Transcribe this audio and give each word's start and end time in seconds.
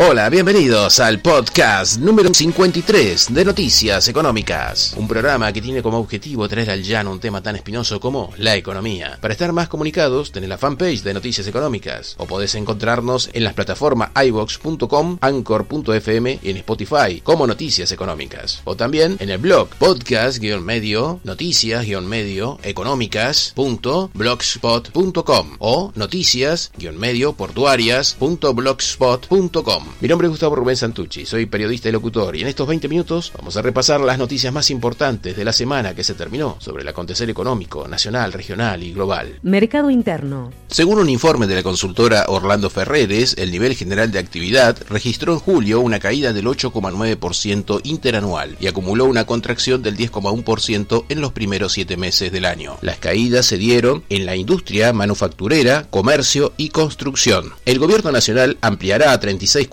Hola, 0.00 0.30
bienvenidos 0.30 1.00
al 1.00 1.18
podcast 1.18 1.98
número 1.98 2.32
53 2.32 3.34
de 3.34 3.44
Noticias 3.44 4.06
Económicas, 4.06 4.94
un 4.96 5.08
programa 5.08 5.52
que 5.52 5.60
tiene 5.60 5.82
como 5.82 5.98
objetivo 5.98 6.48
traer 6.48 6.70
al 6.70 6.84
llano 6.84 7.10
un 7.10 7.18
tema 7.18 7.42
tan 7.42 7.56
espinoso 7.56 7.98
como 7.98 8.32
la 8.36 8.54
economía. 8.54 9.18
Para 9.20 9.32
estar 9.32 9.52
más 9.52 9.66
comunicados, 9.66 10.30
tenés 10.30 10.50
la 10.50 10.56
fanpage 10.56 11.02
de 11.02 11.14
Noticias 11.14 11.48
Económicas 11.48 12.14
o 12.18 12.26
podés 12.26 12.54
encontrarnos 12.54 13.28
en 13.32 13.42
las 13.42 13.54
plataformas 13.54 14.10
iVox.com, 14.14 15.18
Anchor.fm 15.20 16.38
y 16.44 16.50
en 16.50 16.56
Spotify 16.58 17.20
como 17.20 17.48
Noticias 17.48 17.90
Económicas. 17.90 18.62
O 18.66 18.76
también 18.76 19.16
en 19.18 19.30
el 19.30 19.38
blog 19.38 19.68
podcast-medio, 19.80 21.18
noticias-medio, 21.24 22.60
económicas.blogspot.com 22.62 25.56
o 25.58 25.90
noticias-medio 25.96 27.32
portuarias.blogspot.com. 27.32 29.87
Mi 30.00 30.08
nombre 30.08 30.26
es 30.26 30.30
Gustavo 30.30 30.54
Rubén 30.54 30.76
Santucci, 30.76 31.26
soy 31.26 31.46
periodista 31.46 31.88
y 31.88 31.92
locutor 31.92 32.36
y 32.36 32.42
en 32.42 32.48
estos 32.48 32.68
20 32.68 32.88
minutos 32.88 33.32
vamos 33.36 33.56
a 33.56 33.62
repasar 33.62 34.00
las 34.00 34.18
noticias 34.18 34.52
más 34.52 34.70
importantes 34.70 35.36
de 35.36 35.44
la 35.44 35.52
semana 35.52 35.94
que 35.94 36.04
se 36.04 36.14
terminó 36.14 36.56
sobre 36.60 36.82
el 36.82 36.88
acontecer 36.88 37.28
económico, 37.30 37.88
nacional, 37.88 38.32
regional 38.32 38.82
y 38.82 38.92
global. 38.92 39.38
Mercado 39.42 39.90
interno. 39.90 40.50
Según 40.68 40.98
un 40.98 41.08
informe 41.08 41.46
de 41.46 41.56
la 41.56 41.62
consultora 41.62 42.26
Orlando 42.28 42.70
Ferreres, 42.70 43.34
el 43.38 43.50
nivel 43.50 43.74
general 43.74 44.12
de 44.12 44.18
actividad 44.18 44.76
registró 44.88 45.32
en 45.32 45.38
julio 45.38 45.80
una 45.80 45.98
caída 45.98 46.32
del 46.32 46.46
8,9% 46.46 47.80
interanual 47.84 48.56
y 48.60 48.66
acumuló 48.66 49.06
una 49.06 49.24
contracción 49.24 49.82
del 49.82 49.96
10,1% 49.96 51.04
en 51.08 51.20
los 51.20 51.32
primeros 51.32 51.72
siete 51.72 51.96
meses 51.96 52.30
del 52.32 52.44
año. 52.44 52.76
Las 52.82 52.98
caídas 52.98 53.46
se 53.46 53.58
dieron 53.58 54.04
en 54.08 54.26
la 54.26 54.36
industria 54.36 54.92
manufacturera, 54.92 55.86
comercio 55.90 56.52
y 56.56 56.68
construcción. 56.68 57.52
El 57.64 57.78
gobierno 57.78 58.12
nacional 58.12 58.58
ampliará 58.60 59.12
a 59.12 59.20
36 59.20 59.68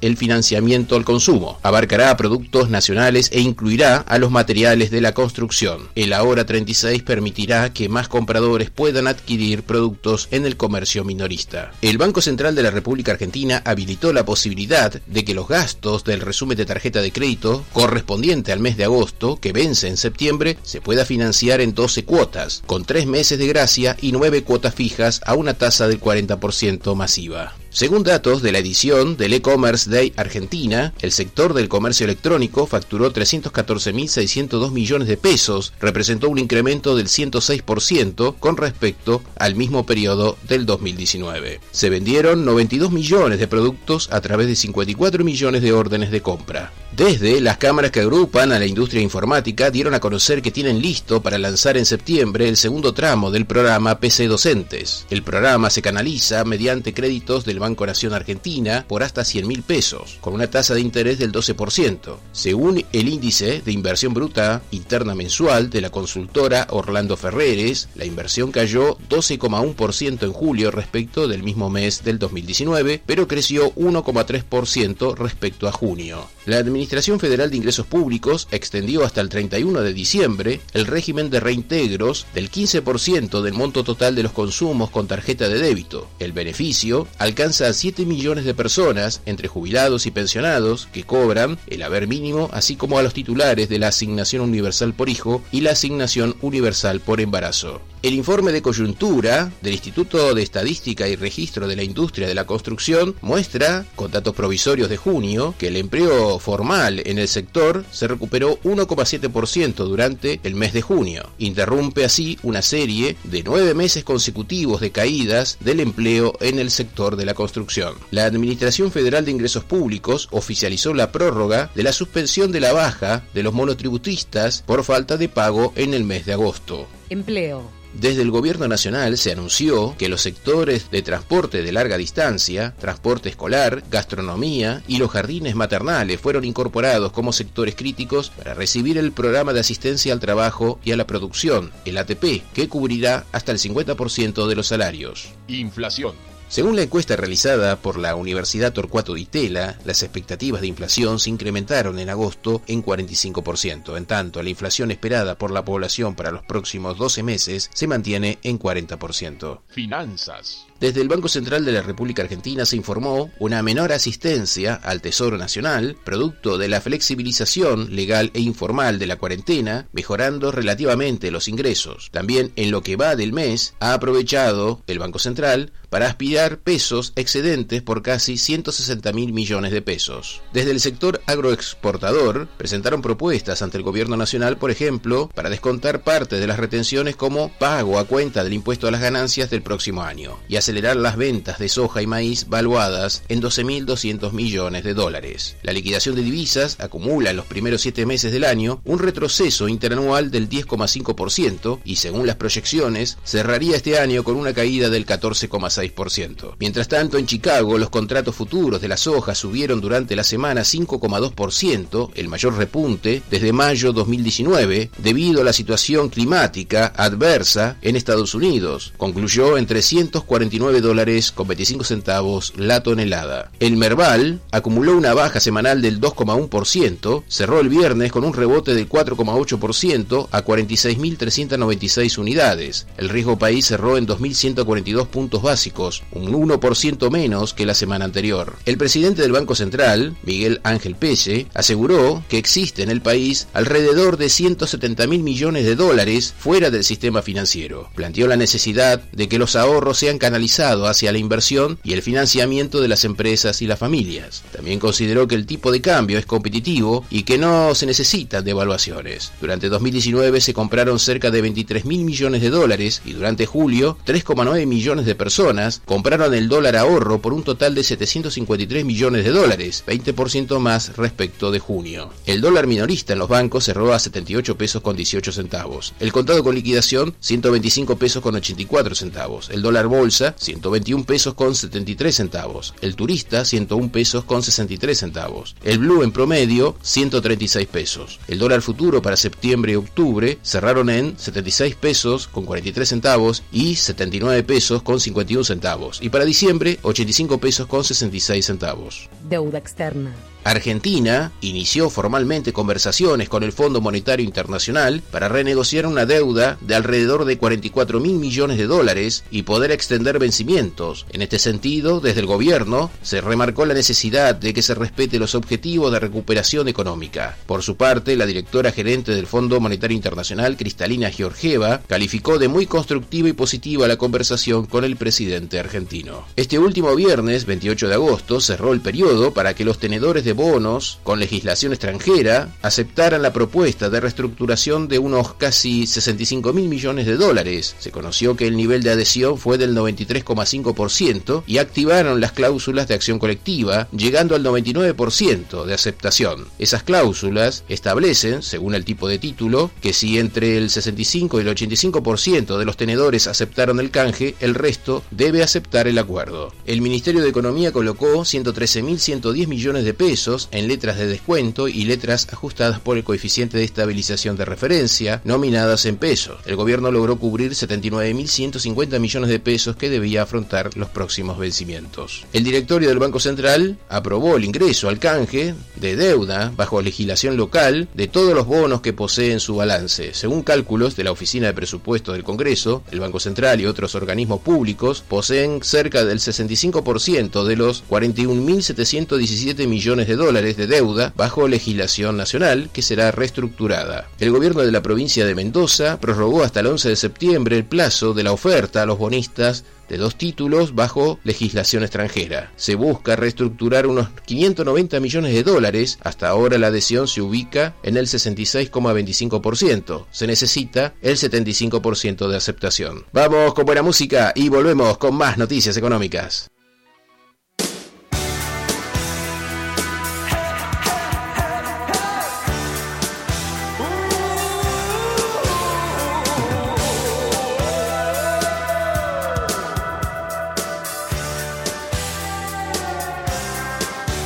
el 0.00 0.16
financiamiento 0.16 0.94
al 0.94 1.04
consumo. 1.04 1.58
Abarcará 1.62 2.16
productos 2.16 2.70
nacionales 2.70 3.28
e 3.32 3.40
incluirá 3.40 3.96
a 3.96 4.18
los 4.18 4.30
materiales 4.30 4.90
de 4.90 5.00
la 5.00 5.14
construcción. 5.14 5.88
El 5.96 6.12
ahora 6.12 6.46
36 6.46 7.02
permitirá 7.02 7.72
que 7.72 7.88
más 7.88 8.06
compradores 8.06 8.70
puedan 8.70 9.08
adquirir 9.08 9.64
productos 9.64 10.28
en 10.30 10.46
el 10.46 10.56
comercio 10.56 11.04
minorista. 11.04 11.72
El 11.82 11.98
Banco 11.98 12.20
Central 12.20 12.54
de 12.54 12.62
la 12.62 12.70
República 12.70 13.12
Argentina 13.12 13.60
habilitó 13.64 14.12
la 14.12 14.24
posibilidad 14.24 14.92
de 14.92 15.24
que 15.24 15.34
los 15.34 15.48
gastos 15.48 16.04
del 16.04 16.20
resumen 16.20 16.56
de 16.56 16.66
tarjeta 16.66 17.02
de 17.02 17.10
crédito 17.10 17.64
correspondiente 17.72 18.52
al 18.52 18.60
mes 18.60 18.76
de 18.76 18.84
agosto, 18.84 19.40
que 19.40 19.52
vence 19.52 19.88
en 19.88 19.96
septiembre, 19.96 20.56
se 20.62 20.80
pueda 20.80 21.04
financiar 21.04 21.60
en 21.60 21.74
12 21.74 22.04
cuotas, 22.04 22.62
con 22.66 22.84
3 22.84 23.06
meses 23.06 23.38
de 23.38 23.48
gracia 23.48 23.96
y 24.00 24.12
9 24.12 24.44
cuotas 24.44 24.74
fijas 24.74 25.20
a 25.26 25.34
una 25.34 25.54
tasa 25.54 25.88
del 25.88 26.00
40% 26.00 26.94
masiva. 26.94 27.54
Según 27.70 28.02
datos 28.02 28.42
de 28.42 28.50
la 28.50 28.58
edición 28.58 29.16
del 29.16 29.34
E-Commerce 29.34 29.90
Day 29.90 30.12
Argentina, 30.16 30.94
el 31.00 31.12
sector 31.12 31.52
del 31.52 31.68
comercio 31.68 32.04
electrónico 32.04 32.66
facturó 32.66 33.12
314.602 33.12 34.70
millones 34.72 35.06
de 35.06 35.18
pesos, 35.18 35.74
representó 35.78 36.30
un 36.30 36.38
incremento 36.38 36.96
del 36.96 37.08
106% 37.08 38.36
con 38.38 38.56
respecto 38.56 39.22
al 39.36 39.54
mismo 39.54 39.84
periodo 39.84 40.38
del 40.48 40.64
2019. 40.64 41.60
Se 41.70 41.90
vendieron 41.90 42.46
92 42.46 42.90
millones 42.90 43.38
de 43.38 43.48
productos 43.48 44.08
a 44.12 44.20
través 44.22 44.46
de 44.46 44.56
54 44.56 45.22
millones 45.22 45.62
de 45.62 45.72
órdenes 45.72 46.10
de 46.10 46.22
compra. 46.22 46.72
Desde 46.98 47.40
las 47.40 47.58
cámaras 47.58 47.92
que 47.92 48.00
agrupan 48.00 48.50
a 48.50 48.58
la 48.58 48.66
industria 48.66 49.00
informática 49.00 49.70
dieron 49.70 49.94
a 49.94 50.00
conocer 50.00 50.42
que 50.42 50.50
tienen 50.50 50.82
listo 50.82 51.22
para 51.22 51.38
lanzar 51.38 51.76
en 51.76 51.86
septiembre 51.86 52.48
el 52.48 52.56
segundo 52.56 52.92
tramo 52.92 53.30
del 53.30 53.46
programa 53.46 54.00
PC 54.00 54.26
Docentes. 54.26 55.06
El 55.08 55.22
programa 55.22 55.70
se 55.70 55.80
canaliza 55.80 56.42
mediante 56.44 56.92
créditos 56.92 57.44
del 57.44 57.60
Banco 57.60 57.86
Nación 57.86 58.14
Argentina 58.14 58.84
por 58.88 59.04
hasta 59.04 59.24
100 59.24 59.46
mil 59.46 59.62
pesos, 59.62 60.18
con 60.20 60.34
una 60.34 60.50
tasa 60.50 60.74
de 60.74 60.80
interés 60.80 61.20
del 61.20 61.30
12%. 61.30 62.16
Según 62.32 62.84
el 62.92 63.08
índice 63.08 63.62
de 63.64 63.70
inversión 63.70 64.12
bruta 64.12 64.60
interna 64.72 65.14
mensual 65.14 65.70
de 65.70 65.82
la 65.82 65.90
consultora 65.90 66.66
Orlando 66.70 67.16
Ferreres, 67.16 67.90
la 67.94 68.06
inversión 68.06 68.50
cayó 68.50 68.98
12,1% 69.08 70.24
en 70.24 70.32
julio 70.32 70.72
respecto 70.72 71.28
del 71.28 71.44
mismo 71.44 71.70
mes 71.70 72.02
del 72.02 72.18
2019, 72.18 73.00
pero 73.06 73.28
creció 73.28 73.72
1,3% 73.76 75.14
respecto 75.16 75.68
a 75.68 75.72
junio. 75.72 76.26
La 76.44 76.56
Administración 76.56 76.87
Federal 76.88 77.50
de 77.50 77.56
Ingresos 77.56 77.86
Públicos 77.86 78.48
extendió 78.50 79.04
hasta 79.04 79.20
el 79.20 79.28
31 79.28 79.82
de 79.82 79.92
diciembre 79.92 80.60
el 80.72 80.86
régimen 80.86 81.30
de 81.30 81.40
reintegros 81.40 82.26
del 82.34 82.50
15% 82.50 83.42
del 83.42 83.54
monto 83.54 83.84
total 83.84 84.14
de 84.14 84.22
los 84.22 84.32
consumos 84.32 84.90
con 84.90 85.06
tarjeta 85.06 85.48
de 85.48 85.58
débito. 85.58 86.08
El 86.18 86.32
beneficio 86.32 87.06
alcanza 87.18 87.68
a 87.68 87.72
7 87.72 88.06
millones 88.06 88.44
de 88.44 88.54
personas, 88.54 89.20
entre 89.26 89.48
jubilados 89.48 90.06
y 90.06 90.10
pensionados, 90.10 90.88
que 90.92 91.04
cobran 91.04 91.58
el 91.66 91.82
haber 91.82 92.08
mínimo, 92.08 92.48
así 92.52 92.76
como 92.76 92.98
a 92.98 93.02
los 93.02 93.14
titulares 93.14 93.68
de 93.68 93.78
la 93.78 93.88
asignación 93.88 94.42
universal 94.42 94.94
por 94.94 95.08
hijo 95.08 95.42
y 95.52 95.60
la 95.60 95.72
asignación 95.72 96.36
universal 96.40 97.00
por 97.00 97.20
embarazo. 97.20 97.80
El 98.00 98.14
informe 98.14 98.52
de 98.52 98.62
coyuntura 98.62 99.50
del 99.60 99.72
Instituto 99.72 100.32
de 100.32 100.40
Estadística 100.40 101.08
y 101.08 101.16
Registro 101.16 101.66
de 101.66 101.74
la 101.74 101.82
Industria 101.82 102.28
de 102.28 102.34
la 102.36 102.46
Construcción 102.46 103.16
muestra, 103.22 103.86
con 103.96 104.12
datos 104.12 104.36
provisorios 104.36 104.88
de 104.88 104.96
junio, 104.96 105.56
que 105.58 105.66
el 105.66 105.76
empleo 105.76 106.38
formal 106.38 107.02
en 107.04 107.18
el 107.18 107.26
sector 107.26 107.84
se 107.90 108.06
recuperó 108.06 108.60
1,7% 108.62 109.74
durante 109.74 110.38
el 110.44 110.54
mes 110.54 110.74
de 110.74 110.82
junio. 110.82 111.28
Interrumpe 111.38 112.04
así 112.04 112.38
una 112.44 112.62
serie 112.62 113.16
de 113.24 113.42
nueve 113.42 113.74
meses 113.74 114.04
consecutivos 114.04 114.80
de 114.80 114.92
caídas 114.92 115.58
del 115.58 115.80
empleo 115.80 116.34
en 116.40 116.60
el 116.60 116.70
sector 116.70 117.16
de 117.16 117.26
la 117.26 117.34
construcción. 117.34 117.94
La 118.12 118.26
Administración 118.26 118.92
Federal 118.92 119.24
de 119.24 119.32
Ingresos 119.32 119.64
Públicos 119.64 120.28
oficializó 120.30 120.94
la 120.94 121.10
prórroga 121.10 121.72
de 121.74 121.82
la 121.82 121.92
suspensión 121.92 122.52
de 122.52 122.60
la 122.60 122.72
baja 122.72 123.24
de 123.34 123.42
los 123.42 123.54
monotributistas 123.54 124.62
por 124.64 124.84
falta 124.84 125.16
de 125.16 125.28
pago 125.28 125.72
en 125.74 125.94
el 125.94 126.04
mes 126.04 126.26
de 126.26 126.34
agosto. 126.34 126.86
Empleo. 127.10 127.78
Desde 127.94 128.22
el 128.22 128.30
Gobierno 128.30 128.68
Nacional 128.68 129.16
se 129.16 129.32
anunció 129.32 129.96
que 129.96 130.08
los 130.08 130.20
sectores 130.20 130.90
de 130.90 131.02
transporte 131.02 131.62
de 131.62 131.72
larga 131.72 131.96
distancia, 131.96 132.74
transporte 132.78 133.30
escolar, 133.30 133.82
gastronomía 133.90 134.82
y 134.86 134.98
los 134.98 135.10
jardines 135.10 135.54
maternales 135.54 136.20
fueron 136.20 136.44
incorporados 136.44 137.12
como 137.12 137.32
sectores 137.32 137.74
críticos 137.74 138.30
para 138.30 138.54
recibir 138.54 138.98
el 138.98 139.12
programa 139.12 139.52
de 139.52 139.60
asistencia 139.60 140.12
al 140.12 140.20
trabajo 140.20 140.78
y 140.84 140.92
a 140.92 140.96
la 140.96 141.06
producción, 141.06 141.72
el 141.86 141.96
ATP, 141.96 142.42
que 142.52 142.68
cubrirá 142.68 143.24
hasta 143.32 143.52
el 143.52 143.58
50% 143.58 144.46
de 144.46 144.54
los 144.54 144.66
salarios. 144.66 145.30
Inflación. 145.48 146.14
Según 146.48 146.76
la 146.76 146.82
encuesta 146.82 147.14
realizada 147.14 147.76
por 147.76 147.98
la 147.98 148.14
Universidad 148.14 148.72
Torcuato 148.72 149.12
Di 149.12 149.26
Tella, 149.26 149.78
las 149.84 150.02
expectativas 150.02 150.62
de 150.62 150.66
inflación 150.66 151.20
se 151.20 151.28
incrementaron 151.28 151.98
en 151.98 152.08
agosto 152.08 152.62
en 152.66 152.82
45%, 152.82 153.98
en 153.98 154.06
tanto 154.06 154.42
la 154.42 154.48
inflación 154.48 154.90
esperada 154.90 155.36
por 155.36 155.50
la 155.50 155.62
población 155.62 156.14
para 156.14 156.30
los 156.30 156.42
próximos 156.44 156.96
12 156.96 157.22
meses 157.22 157.68
se 157.74 157.86
mantiene 157.86 158.38
en 158.42 158.58
40%. 158.58 159.60
Finanzas. 159.68 160.64
Desde 160.80 161.02
el 161.02 161.08
Banco 161.08 161.28
Central 161.28 161.64
de 161.64 161.72
la 161.72 161.82
República 161.82 162.22
Argentina 162.22 162.64
se 162.64 162.76
informó 162.76 163.32
una 163.40 163.62
menor 163.64 163.92
asistencia 163.92 164.74
al 164.74 165.02
Tesoro 165.02 165.36
Nacional, 165.36 165.96
producto 166.04 166.56
de 166.56 166.68
la 166.68 166.80
flexibilización 166.80 167.96
legal 167.96 168.30
e 168.32 168.40
informal 168.40 169.00
de 169.00 169.08
la 169.08 169.16
cuarentena, 169.16 169.88
mejorando 169.92 170.52
relativamente 170.52 171.32
los 171.32 171.48
ingresos. 171.48 172.10
También 172.12 172.52
en 172.54 172.70
lo 172.70 172.82
que 172.82 172.94
va 172.94 173.16
del 173.16 173.32
mes, 173.32 173.74
ha 173.80 173.92
aprovechado 173.92 174.82
el 174.86 175.00
Banco 175.00 175.18
Central 175.18 175.72
para 175.90 176.06
aspirar 176.06 176.58
pesos 176.58 177.12
excedentes 177.16 177.82
por 177.82 178.02
casi 178.02 178.36
160 178.36 179.12
mil 179.12 179.32
millones 179.32 179.72
de 179.72 179.82
pesos. 179.82 180.42
Desde 180.52 180.70
el 180.70 180.80
sector 180.80 181.20
agroexportador 181.26 182.48
presentaron 182.58 183.02
propuestas 183.02 183.62
ante 183.62 183.78
el 183.78 183.82
gobierno 183.82 184.16
nacional, 184.16 184.58
por 184.58 184.70
ejemplo, 184.70 185.30
para 185.34 185.50
descontar 185.50 186.02
parte 186.02 186.38
de 186.38 186.46
las 186.46 186.58
retenciones 186.58 187.16
como 187.16 187.50
pago 187.58 187.98
a 187.98 188.04
cuenta 188.04 188.44
del 188.44 188.52
impuesto 188.52 188.88
a 188.88 188.90
las 188.90 189.00
ganancias 189.00 189.50
del 189.50 189.62
próximo 189.62 190.02
año 190.02 190.38
y 190.48 190.56
acelerar 190.56 190.96
las 190.96 191.16
ventas 191.16 191.58
de 191.58 191.68
soja 191.68 192.02
y 192.02 192.06
maíz 192.06 192.48
valuadas 192.48 193.22
en 193.28 193.40
12.200 193.40 194.32
millones 194.32 194.84
de 194.84 194.94
dólares. 194.94 195.56
La 195.62 195.72
liquidación 195.72 196.14
de 196.14 196.22
divisas 196.22 196.76
acumula 196.80 197.30
en 197.30 197.36
los 197.36 197.46
primeros 197.46 197.80
siete 197.80 198.06
meses 198.06 198.32
del 198.32 198.44
año 198.44 198.80
un 198.84 198.98
retroceso 198.98 199.68
interanual 199.68 200.30
del 200.30 200.48
10,5% 200.48 201.80
y 201.84 201.96
según 201.96 202.26
las 202.26 202.36
proyecciones 202.36 203.18
cerraría 203.24 203.76
este 203.76 203.98
año 203.98 204.24
con 204.24 204.36
una 204.36 204.52
caída 204.52 204.88
del 204.88 205.06
14,6%. 205.06 205.77
0,6%. 205.78 206.54
Mientras 206.58 206.88
tanto, 206.88 207.18
en 207.18 207.26
Chicago, 207.26 207.78
los 207.78 207.90
contratos 207.90 208.34
futuros 208.34 208.80
de 208.80 208.88
la 208.88 208.96
soja 208.96 209.34
subieron 209.34 209.80
durante 209.80 210.16
la 210.16 210.24
semana 210.24 210.62
5,2%, 210.62 212.10
el 212.14 212.28
mayor 212.28 212.56
repunte 212.56 213.22
desde 213.30 213.52
mayo 213.52 213.92
2019, 213.92 214.90
debido 214.98 215.40
a 215.40 215.44
la 215.44 215.52
situación 215.52 216.08
climática 216.08 216.92
adversa 216.96 217.76
en 217.82 217.96
Estados 217.96 218.34
Unidos. 218.34 218.92
Concluyó 218.96 219.56
en 219.58 219.66
349 219.66 220.80
dólares 220.80 221.32
con 221.32 221.48
25 221.48 221.84
centavos 221.84 222.52
la 222.56 222.82
tonelada. 222.82 223.50
El 223.60 223.76
Merval 223.76 224.40
acumuló 224.50 224.96
una 224.96 225.14
baja 225.14 225.40
semanal 225.40 225.82
del 225.82 226.00
2,1%, 226.00 227.24
cerró 227.28 227.60
el 227.60 227.68
viernes 227.68 228.12
con 228.12 228.24
un 228.24 228.32
rebote 228.32 228.74
del 228.74 228.88
4,8% 228.88 230.28
a 230.30 230.44
46.396 230.44 232.18
unidades. 232.18 232.86
El 232.96 233.08
riesgo 233.08 233.38
país 233.38 233.66
cerró 233.66 233.96
en 233.96 234.06
2.142 234.06 235.06
puntos 235.06 235.42
básicos, 235.42 235.67
un 236.12 236.32
1% 236.32 237.10
menos 237.10 237.54
que 237.54 237.66
la 237.66 237.74
semana 237.74 238.04
anterior. 238.04 238.56
El 238.64 238.78
presidente 238.78 239.22
del 239.22 239.32
Banco 239.32 239.54
Central, 239.54 240.16
Miguel 240.22 240.60
Ángel 240.64 240.96
Pelle, 240.96 241.46
aseguró 241.54 242.24
que 242.28 242.38
existe 242.38 242.82
en 242.82 242.90
el 242.90 243.00
país 243.00 243.48
alrededor 243.52 244.16
de 244.16 244.28
170 244.28 245.06
mil 245.06 245.22
millones 245.22 245.64
de 245.64 245.76
dólares 245.76 246.34
fuera 246.38 246.70
del 246.70 246.84
sistema 246.84 247.22
financiero. 247.22 247.90
Planteó 247.94 248.26
la 248.26 248.36
necesidad 248.36 249.00
de 249.12 249.28
que 249.28 249.38
los 249.38 249.56
ahorros 249.56 249.98
sean 249.98 250.18
canalizados 250.18 250.88
hacia 250.88 251.12
la 251.12 251.18
inversión 251.18 251.78
y 251.82 251.92
el 251.92 252.02
financiamiento 252.02 252.80
de 252.80 252.88
las 252.88 253.04
empresas 253.04 253.62
y 253.62 253.66
las 253.66 253.78
familias. 253.78 254.42
También 254.52 254.78
consideró 254.78 255.28
que 255.28 255.34
el 255.34 255.46
tipo 255.46 255.72
de 255.72 255.80
cambio 255.80 256.18
es 256.18 256.26
competitivo 256.26 257.04
y 257.10 257.22
que 257.22 257.38
no 257.38 257.74
se 257.74 257.86
necesitan 257.86 258.44
devaluaciones. 258.44 259.32
Durante 259.40 259.68
2019 259.68 260.40
se 260.40 260.54
compraron 260.54 260.98
cerca 260.98 261.30
de 261.30 261.42
23 261.42 261.84
mil 261.84 262.04
millones 262.04 262.42
de 262.42 262.50
dólares 262.50 263.02
y 263.04 263.12
durante 263.12 263.46
julio 263.46 263.98
3,9 264.06 264.66
millones 264.66 265.06
de 265.06 265.14
personas 265.14 265.57
compraron 265.84 266.34
el 266.34 266.48
dólar 266.48 266.76
ahorro 266.76 267.20
por 267.20 267.32
un 267.32 267.42
total 267.42 267.74
de 267.74 267.82
753 267.82 268.84
millones 268.84 269.24
de 269.24 269.30
dólares, 269.30 269.84
20% 269.86 270.58
más 270.58 270.96
respecto 270.96 271.50
de 271.50 271.58
junio. 271.58 272.10
El 272.26 272.40
dólar 272.40 272.66
minorista 272.66 273.12
en 273.12 273.18
los 273.18 273.28
bancos 273.28 273.64
cerró 273.64 273.92
a 273.92 273.98
78 273.98 274.56
pesos 274.56 274.82
con 274.82 274.96
18 274.96 275.32
centavos. 275.32 275.94
El 276.00 276.12
contado 276.12 276.44
con 276.44 276.54
liquidación 276.54 277.14
125 277.20 277.96
pesos 277.96 278.22
con 278.22 278.34
84 278.34 278.94
centavos. 278.94 279.50
El 279.50 279.62
dólar 279.62 279.86
bolsa 279.86 280.34
121 280.38 281.04
pesos 281.04 281.34
con 281.34 281.54
73 281.54 282.14
centavos. 282.14 282.74
El 282.80 282.94
turista 282.94 283.44
101 283.44 283.90
pesos 283.90 284.24
con 284.24 284.42
63 284.42 284.98
centavos. 284.98 285.56
El 285.64 285.78
blue 285.78 286.02
en 286.02 286.12
promedio 286.12 286.76
136 286.82 287.66
pesos. 287.66 288.20
El 288.28 288.38
dólar 288.38 288.62
futuro 288.62 289.02
para 289.02 289.16
septiembre 289.16 289.72
y 289.72 289.76
octubre 289.76 290.38
cerraron 290.42 290.90
en 290.90 291.18
76 291.18 291.74
pesos 291.74 292.28
con 292.28 292.44
43 292.44 292.88
centavos 292.88 293.42
y 293.52 293.76
79 293.76 294.42
pesos 294.42 294.82
con 294.82 295.00
51 295.00 295.44
centavos. 295.48 295.98
Y 296.00 296.10
para 296.10 296.24
diciembre 296.24 296.78
85 296.82 297.38
pesos 297.38 297.66
con 297.66 297.82
66 297.82 298.46
centavos. 298.46 299.08
Deuda 299.28 299.58
externa. 299.58 300.14
Argentina 300.44 301.32
inició 301.40 301.90
formalmente 301.90 302.52
conversaciones 302.52 303.28
con 303.28 303.42
el 303.42 303.52
Fondo 303.52 303.80
Monetario 303.80 304.24
Internacional 304.24 305.02
para 305.10 305.28
renegociar 305.28 305.86
una 305.86 306.06
deuda 306.06 306.58
de 306.60 306.74
alrededor 306.74 307.24
de 307.24 307.38
44 307.38 308.00
mil 308.00 308.14
millones 308.14 308.58
de 308.58 308.66
dólares 308.66 309.24
y 309.30 309.42
poder 309.42 309.72
extender 309.72 310.18
vencimientos. 310.18 311.06
En 311.10 311.22
este 311.22 311.38
sentido, 311.38 312.00
desde 312.00 312.20
el 312.20 312.26
gobierno 312.26 312.90
se 313.02 313.20
remarcó 313.20 313.66
la 313.66 313.74
necesidad 313.74 314.34
de 314.34 314.54
que 314.54 314.62
se 314.62 314.74
respete 314.74 315.18
los 315.18 315.34
objetivos 315.34 315.92
de 315.92 316.00
recuperación 316.00 316.68
económica. 316.68 317.36
Por 317.46 317.62
su 317.62 317.76
parte, 317.76 318.16
la 318.16 318.26
directora 318.26 318.72
gerente 318.72 319.14
del 319.14 319.26
Fondo 319.26 319.60
Monetario 319.60 319.96
Internacional, 319.96 320.56
Cristalina 320.56 321.10
Georgieva, 321.10 321.82
calificó 321.86 322.38
de 322.38 322.48
muy 322.48 322.66
constructiva 322.66 323.28
y 323.28 323.32
positiva 323.32 323.88
la 323.88 323.96
conversación 323.96 324.66
con 324.66 324.84
el 324.84 324.96
presidente 324.96 325.58
argentino. 325.58 326.26
Este 326.36 326.58
último 326.58 326.94
viernes, 326.94 327.44
28 327.44 327.88
de 327.88 327.94
agosto, 327.94 328.40
cerró 328.40 328.72
el 328.72 328.80
periodo 328.80 329.32
para 329.32 329.54
que 329.54 329.64
los 329.64 329.78
tenedores 329.78 330.24
bonos 330.32 330.98
con 331.02 331.18
legislación 331.18 331.72
extranjera 331.72 332.54
aceptaran 332.62 333.22
la 333.22 333.32
propuesta 333.32 333.90
de 333.90 334.00
reestructuración 334.00 334.88
de 334.88 334.98
unos 334.98 335.34
casi 335.34 335.86
65 335.86 336.52
mil 336.52 336.68
millones 336.68 337.06
de 337.06 337.16
dólares. 337.16 337.74
Se 337.78 337.90
conoció 337.90 338.36
que 338.36 338.46
el 338.46 338.56
nivel 338.56 338.82
de 338.82 338.90
adhesión 338.90 339.38
fue 339.38 339.58
del 339.58 339.76
93,5% 339.76 341.44
y 341.46 341.58
activaron 341.58 342.20
las 342.20 342.32
cláusulas 342.32 342.88
de 342.88 342.94
acción 342.94 343.18
colectiva, 343.18 343.88
llegando 343.92 344.34
al 344.34 344.44
99% 344.44 345.64
de 345.64 345.74
aceptación. 345.74 346.46
Esas 346.58 346.82
cláusulas 346.82 347.64
establecen, 347.68 348.42
según 348.42 348.74
el 348.74 348.84
tipo 348.84 349.08
de 349.08 349.18
título, 349.18 349.70
que 349.80 349.92
si 349.92 350.18
entre 350.18 350.58
el 350.58 350.70
65 350.70 351.38
y 351.38 351.42
el 351.42 351.54
85% 351.54 352.58
de 352.58 352.64
los 352.64 352.76
tenedores 352.76 353.26
aceptaron 353.26 353.80
el 353.80 353.90
canje, 353.90 354.34
el 354.40 354.54
resto 354.54 355.02
debe 355.10 355.42
aceptar 355.42 355.88
el 355.88 355.98
acuerdo. 355.98 356.52
El 356.66 356.80
Ministerio 356.80 357.22
de 357.22 357.28
Economía 357.28 357.72
colocó 357.72 358.20
113.110 358.20 359.46
millones 359.46 359.84
de 359.84 359.94
pesos 359.94 360.17
en 360.50 360.66
letras 360.66 360.98
de 360.98 361.06
descuento 361.06 361.68
y 361.68 361.84
letras 361.84 362.26
ajustadas 362.32 362.80
por 362.80 362.96
el 362.96 363.04
coeficiente 363.04 363.56
de 363.56 363.62
estabilización 363.62 364.36
de 364.36 364.44
referencia, 364.44 365.20
nominadas 365.24 365.86
en 365.86 365.96
pesos. 365.96 366.40
El 366.44 366.56
gobierno 366.56 366.90
logró 366.90 367.18
cubrir 367.18 367.52
79.150 367.52 368.98
millones 368.98 369.30
de 369.30 369.38
pesos 369.38 369.76
que 369.76 369.88
debía 369.88 370.22
afrontar 370.22 370.76
los 370.76 370.88
próximos 370.88 371.38
vencimientos. 371.38 372.26
El 372.32 372.42
directorio 372.42 372.88
del 372.88 372.98
Banco 372.98 373.20
Central 373.20 373.78
aprobó 373.88 374.36
el 374.36 374.44
ingreso 374.44 374.88
al 374.88 374.98
canje 374.98 375.54
de 375.76 375.94
deuda 375.94 376.52
bajo 376.56 376.82
legislación 376.82 377.36
local 377.36 377.88
de 377.94 378.08
todos 378.08 378.34
los 378.34 378.46
bonos 378.46 378.80
que 378.80 378.92
posee 378.92 379.30
en 379.30 379.40
su 379.40 379.54
balance. 379.54 380.14
Según 380.14 380.42
cálculos 380.42 380.96
de 380.96 381.04
la 381.04 381.12
Oficina 381.12 381.46
de 381.46 381.54
Presupuestos 381.54 382.14
del 382.14 382.24
Congreso, 382.24 382.82
el 382.90 382.98
Banco 382.98 383.20
Central 383.20 383.60
y 383.60 383.66
otros 383.66 383.94
organismos 383.94 384.40
públicos 384.40 385.04
poseen 385.06 385.60
cerca 385.62 386.04
del 386.04 386.18
65% 386.18 387.44
de 387.44 387.56
los 387.56 387.84
41.717 387.88 389.68
millones 389.68 390.07
de 390.08 390.16
dólares 390.16 390.56
de 390.56 390.66
deuda 390.66 391.12
bajo 391.16 391.46
legislación 391.46 392.16
nacional 392.16 392.70
que 392.72 392.82
será 392.82 393.12
reestructurada. 393.12 394.08
El 394.18 394.32
gobierno 394.32 394.62
de 394.62 394.72
la 394.72 394.82
provincia 394.82 395.24
de 395.24 395.34
Mendoza 395.34 396.00
prorrogó 396.00 396.42
hasta 396.42 396.60
el 396.60 396.66
11 396.66 396.88
de 396.88 396.96
septiembre 396.96 397.56
el 397.56 397.64
plazo 397.64 398.14
de 398.14 398.24
la 398.24 398.32
oferta 398.32 398.82
a 398.82 398.86
los 398.86 398.98
bonistas 398.98 399.64
de 399.88 399.96
dos 399.96 400.16
títulos 400.16 400.74
bajo 400.74 401.18
legislación 401.24 401.82
extranjera. 401.82 402.52
Se 402.56 402.74
busca 402.74 403.16
reestructurar 403.16 403.86
unos 403.86 404.08
590 404.26 405.00
millones 405.00 405.34
de 405.34 405.42
dólares. 405.42 405.98
Hasta 406.02 406.28
ahora 406.28 406.58
la 406.58 406.68
adhesión 406.68 407.08
se 407.08 407.22
ubica 407.22 407.74
en 407.82 407.96
el 407.96 408.06
66,25%. 408.06 410.06
Se 410.10 410.26
necesita 410.26 410.94
el 411.00 411.16
75% 411.16 412.28
de 412.28 412.36
aceptación. 412.36 413.06
Vamos 413.12 413.54
con 413.54 413.64
buena 413.64 413.82
música 413.82 414.32
y 414.34 414.48
volvemos 414.48 414.98
con 414.98 415.14
más 415.14 415.38
noticias 415.38 415.76
económicas. 415.76 416.50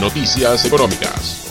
Noticias 0.02 0.64
económicas. 0.64 1.41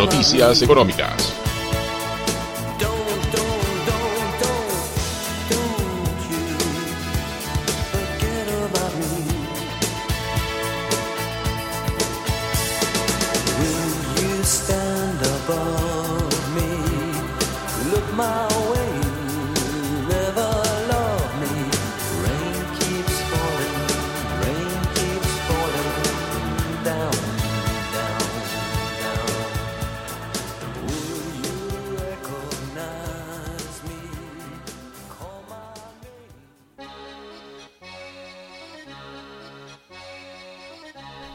Noticias 0.00 0.62
económicas. 0.62 1.49